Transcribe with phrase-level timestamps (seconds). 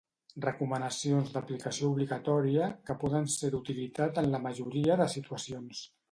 [0.43, 5.83] Recomanacions d'aplicació obligatòria, que poden ser d'utilitat en la majoria de situacions.